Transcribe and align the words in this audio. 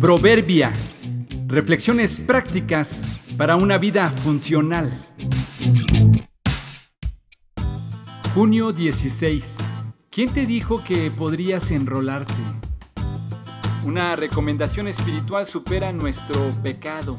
Proverbia. 0.00 0.72
Reflexiones 1.46 2.20
prácticas 2.20 3.20
para 3.36 3.56
una 3.56 3.76
vida 3.76 4.08
funcional. 4.08 4.90
Junio 8.32 8.72
16. 8.72 9.58
¿Quién 10.08 10.32
te 10.32 10.46
dijo 10.46 10.82
que 10.82 11.10
podrías 11.10 11.70
enrolarte? 11.70 12.32
Una 13.84 14.16
recomendación 14.16 14.88
espiritual 14.88 15.44
supera 15.44 15.92
nuestro 15.92 16.50
pecado. 16.62 17.18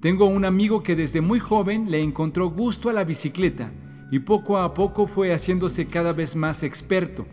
Tengo 0.00 0.26
un 0.26 0.44
amigo 0.44 0.82
que 0.82 0.96
desde 0.96 1.20
muy 1.20 1.38
joven 1.38 1.92
le 1.92 2.02
encontró 2.02 2.50
gusto 2.50 2.90
a 2.90 2.92
la 2.92 3.04
bicicleta 3.04 3.70
y 4.10 4.18
poco 4.18 4.58
a 4.58 4.74
poco 4.74 5.06
fue 5.06 5.32
haciéndose 5.32 5.86
cada 5.86 6.12
vez 6.12 6.34
más 6.34 6.64
experto. 6.64 7.24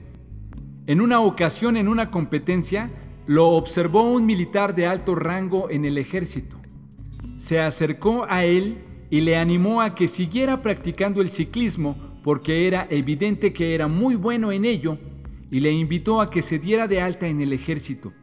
En 0.86 1.02
una 1.02 1.20
ocasión 1.20 1.78
en 1.78 1.88
una 1.88 2.12
competencia, 2.12 2.92
lo 3.28 3.50
observó 3.50 4.12
un 4.12 4.26
militar 4.26 4.76
de 4.76 4.86
alto 4.86 5.16
rango 5.16 5.70
en 5.70 5.86
el 5.86 5.98
ejército. 5.98 6.58
Se 7.38 7.60
acercó 7.60 8.26
a 8.30 8.46
él 8.46 8.78
y 9.10 9.22
le 9.22 9.38
animó 9.38 9.82
a 9.82 9.96
que 9.96 10.08
siguiera 10.08 10.62
practicando 10.62 11.22
el 11.22 11.30
ciclismo 11.30 11.96
porque 12.24 12.68
era 12.68 12.88
evidente 12.90 13.54
que 13.54 13.76
era 13.76 13.88
muy 13.88 14.16
bueno 14.16 14.52
en 14.52 14.66
ello 14.66 14.98
y 15.52 15.60
le 15.60 15.72
invitó 15.72 16.22
a 16.22 16.30
que 16.30 16.42
se 16.42 16.60
diera 16.60 16.88
de 16.88 17.02
alta 17.02 17.28
en 17.28 17.42
el 17.42 17.54
ejército. 17.54 18.14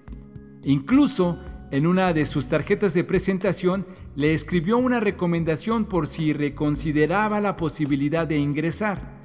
Incluso 0.64 1.38
en 1.70 1.86
una 1.86 2.12
de 2.12 2.26
sus 2.26 2.48
tarjetas 2.48 2.94
de 2.94 3.04
presentación 3.04 3.86
le 4.14 4.34
escribió 4.34 4.76
una 4.76 5.00
recomendación 5.00 5.86
por 5.86 6.06
si 6.06 6.32
reconsideraba 6.32 7.40
la 7.40 7.56
posibilidad 7.56 8.26
de 8.26 8.38
ingresar. 8.38 9.20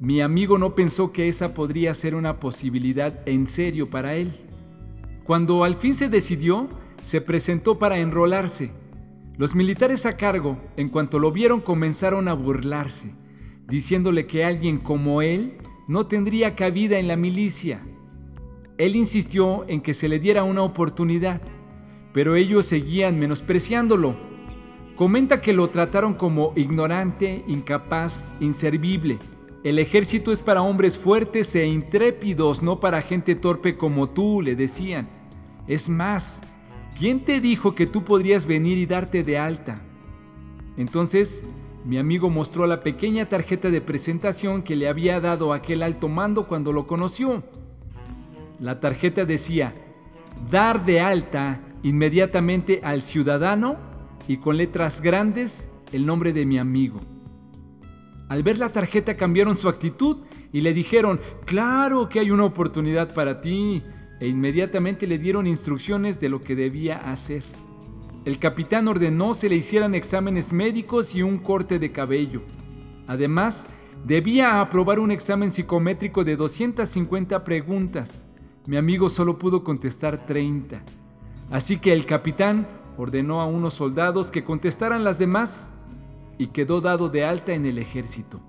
Mi 0.00 0.20
amigo 0.20 0.58
no 0.58 0.74
pensó 0.74 1.12
que 1.12 1.28
esa 1.28 1.54
podría 1.54 1.94
ser 1.94 2.14
una 2.14 2.38
posibilidad 2.38 3.26
en 3.26 3.46
serio 3.46 3.88
para 3.88 4.14
él. 4.14 4.30
Cuando 5.26 5.64
al 5.64 5.74
fin 5.74 5.94
se 5.94 6.08
decidió, 6.08 6.68
se 7.02 7.20
presentó 7.20 7.78
para 7.78 7.98
enrolarse. 7.98 8.70
Los 9.36 9.54
militares 9.54 10.06
a 10.06 10.16
cargo, 10.16 10.56
en 10.76 10.88
cuanto 10.88 11.18
lo 11.18 11.32
vieron, 11.32 11.60
comenzaron 11.60 12.28
a 12.28 12.34
burlarse, 12.34 13.12
diciéndole 13.66 14.26
que 14.26 14.44
alguien 14.44 14.78
como 14.78 15.22
él 15.22 15.58
no 15.88 16.06
tendría 16.06 16.54
cabida 16.54 16.98
en 16.98 17.08
la 17.08 17.16
milicia. 17.16 17.80
Él 18.78 18.94
insistió 18.94 19.68
en 19.68 19.80
que 19.80 19.94
se 19.94 20.08
le 20.08 20.20
diera 20.20 20.44
una 20.44 20.62
oportunidad, 20.62 21.42
pero 22.12 22.36
ellos 22.36 22.66
seguían 22.66 23.18
menospreciándolo. 23.18 24.14
Comenta 24.94 25.42
que 25.42 25.52
lo 25.52 25.68
trataron 25.70 26.14
como 26.14 26.52
ignorante, 26.54 27.42
incapaz, 27.46 28.36
inservible 28.40 29.18
el 29.66 29.80
ejército 29.80 30.30
es 30.30 30.42
para 30.42 30.62
hombres 30.62 30.96
fuertes 30.96 31.52
e 31.56 31.66
intrépidos, 31.66 32.62
no 32.62 32.78
para 32.78 33.02
gente 33.02 33.34
torpe 33.34 33.76
como 33.76 34.08
tú, 34.08 34.40
le 34.40 34.54
decían. 34.54 35.08
Es 35.68 35.88
más, 35.88 36.42
¿quién 36.98 37.24
te 37.24 37.40
dijo 37.40 37.74
que 37.74 37.86
tú 37.86 38.04
podrías 38.04 38.46
venir 38.46 38.78
y 38.78 38.86
darte 38.86 39.24
de 39.24 39.38
alta? 39.38 39.82
Entonces, 40.76 41.44
mi 41.84 41.98
amigo 41.98 42.30
mostró 42.30 42.66
la 42.66 42.82
pequeña 42.82 43.28
tarjeta 43.28 43.70
de 43.70 43.80
presentación 43.80 44.62
que 44.62 44.76
le 44.76 44.88
había 44.88 45.20
dado 45.20 45.52
aquel 45.52 45.82
alto 45.82 46.08
mando 46.08 46.44
cuando 46.44 46.72
lo 46.72 46.86
conoció. 46.86 47.42
La 48.60 48.80
tarjeta 48.80 49.24
decía, 49.24 49.74
dar 50.50 50.84
de 50.84 51.00
alta 51.00 51.60
inmediatamente 51.82 52.80
al 52.82 53.02
ciudadano 53.02 53.76
y 54.28 54.38
con 54.38 54.56
letras 54.56 55.00
grandes 55.00 55.68
el 55.92 56.06
nombre 56.06 56.32
de 56.32 56.46
mi 56.46 56.58
amigo. 56.58 57.00
Al 58.28 58.42
ver 58.42 58.58
la 58.58 58.70
tarjeta 58.70 59.16
cambiaron 59.16 59.54
su 59.54 59.68
actitud 59.68 60.18
y 60.52 60.60
le 60.60 60.72
dijeron, 60.72 61.20
claro 61.44 62.08
que 62.08 62.18
hay 62.18 62.30
una 62.30 62.44
oportunidad 62.44 63.14
para 63.14 63.40
ti, 63.40 63.82
e 64.20 64.28
inmediatamente 64.28 65.06
le 65.06 65.18
dieron 65.18 65.46
instrucciones 65.46 66.20
de 66.20 66.28
lo 66.28 66.40
que 66.40 66.56
debía 66.56 67.10
hacer. 67.10 67.42
El 68.24 68.38
capitán 68.38 68.88
ordenó 68.88 69.34
se 69.34 69.48
le 69.48 69.56
hicieran 69.56 69.94
exámenes 69.94 70.52
médicos 70.52 71.14
y 71.14 71.22
un 71.22 71.38
corte 71.38 71.78
de 71.78 71.92
cabello. 71.92 72.42
Además, 73.06 73.68
debía 74.04 74.60
aprobar 74.60 74.98
un 74.98 75.10
examen 75.10 75.52
psicométrico 75.52 76.24
de 76.24 76.36
250 76.36 77.44
preguntas. 77.44 78.26
Mi 78.66 78.76
amigo 78.76 79.08
solo 79.08 79.38
pudo 79.38 79.62
contestar 79.62 80.26
30. 80.26 80.82
Así 81.50 81.78
que 81.78 81.92
el 81.92 82.04
capitán 82.04 82.66
ordenó 82.96 83.40
a 83.40 83.46
unos 83.46 83.74
soldados 83.74 84.30
que 84.30 84.42
contestaran 84.42 85.04
las 85.04 85.18
demás 85.18 85.74
y 86.38 86.48
quedó 86.48 86.80
dado 86.80 87.08
de 87.08 87.24
alta 87.24 87.54
en 87.54 87.64
el 87.64 87.78
ejército, 87.78 88.40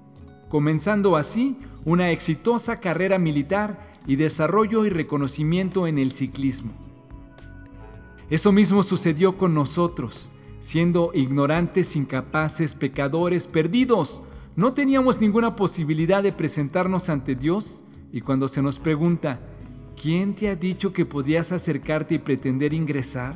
comenzando 0.49 1.15
así 1.15 1.57
una 1.85 2.11
exitosa 2.11 2.79
carrera 2.79 3.17
militar 3.19 3.79
y 4.05 4.15
desarrollo 4.15 4.85
y 4.85 4.89
reconocimiento 4.89 5.87
en 5.87 5.97
el 5.97 6.11
ciclismo. 6.11 6.71
Eso 8.29 8.51
mismo 8.51 8.83
sucedió 8.83 9.37
con 9.37 9.53
nosotros, 9.53 10.31
siendo 10.59 11.11
ignorantes, 11.13 11.95
incapaces, 11.95 12.75
pecadores, 12.75 13.47
perdidos. 13.47 14.23
No 14.55 14.73
teníamos 14.73 15.21
ninguna 15.21 15.55
posibilidad 15.55 16.23
de 16.23 16.33
presentarnos 16.33 17.09
ante 17.09 17.35
Dios 17.35 17.83
y 18.11 18.21
cuando 18.21 18.47
se 18.47 18.61
nos 18.61 18.79
pregunta, 18.79 19.39
¿quién 20.01 20.35
te 20.35 20.49
ha 20.49 20.55
dicho 20.55 20.91
que 20.91 21.05
podías 21.05 21.51
acercarte 21.51 22.15
y 22.15 22.19
pretender 22.19 22.73
ingresar? 22.73 23.35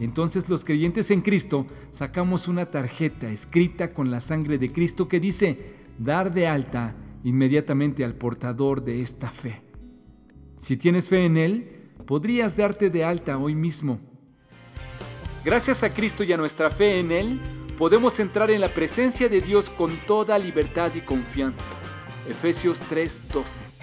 Entonces 0.00 0.48
los 0.48 0.64
creyentes 0.64 1.10
en 1.10 1.20
Cristo 1.20 1.66
sacamos 1.90 2.48
una 2.48 2.66
tarjeta 2.70 3.30
escrita 3.30 3.92
con 3.92 4.10
la 4.10 4.20
sangre 4.20 4.58
de 4.58 4.72
Cristo 4.72 5.06
que 5.06 5.20
dice, 5.20 5.83
dar 5.98 6.32
de 6.32 6.46
alta 6.46 6.94
inmediatamente 7.22 8.04
al 8.04 8.14
portador 8.14 8.82
de 8.82 9.00
esta 9.00 9.30
fe. 9.30 9.62
Si 10.58 10.76
tienes 10.76 11.08
fe 11.08 11.24
en 11.24 11.36
Él, 11.36 11.90
podrías 12.06 12.56
darte 12.56 12.90
de 12.90 13.04
alta 13.04 13.38
hoy 13.38 13.54
mismo. 13.54 13.98
Gracias 15.44 15.82
a 15.82 15.92
Cristo 15.92 16.24
y 16.24 16.32
a 16.32 16.36
nuestra 16.36 16.70
fe 16.70 17.00
en 17.00 17.12
Él, 17.12 17.40
podemos 17.76 18.18
entrar 18.20 18.50
en 18.50 18.60
la 18.60 18.72
presencia 18.72 19.28
de 19.28 19.40
Dios 19.40 19.68
con 19.70 19.96
toda 20.06 20.38
libertad 20.38 20.92
y 20.94 21.00
confianza. 21.00 21.64
Efesios 22.28 22.80
3:12 22.88 23.73